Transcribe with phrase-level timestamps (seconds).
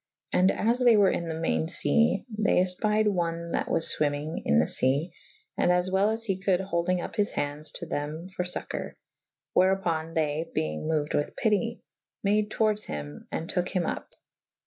[0.33, 4.41] And as they were in the mayne fee / they efpied one that was fwymmynge
[4.45, 7.85] in the fee / and as well as he coulde holdyng vp his handes to
[7.85, 8.95] them for focour
[9.25, 11.81] / wherupo« they (beyng moued withjpytie)
[12.23, 14.05] made towarde hym /& toke hym vp.